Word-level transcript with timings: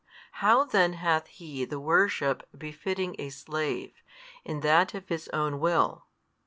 How 0.41 0.65
then 0.65 0.93
hath 0.93 1.27
He 1.27 1.63
the 1.63 1.79
worship 1.79 2.47
befitting 2.57 3.15
a 3.19 3.29
slave, 3.29 4.01
and 4.43 4.63
that 4.63 4.95
of 4.95 5.09
His 5.09 5.27
own 5.27 5.59
will? 5.59 6.07